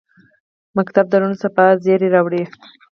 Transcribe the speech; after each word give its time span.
ښوونځی 0.73 1.01
د 1.11 1.13
روڼ 1.21 1.33
سبا 1.43 1.65
زېری 1.83 2.09
راوړي 2.15 2.43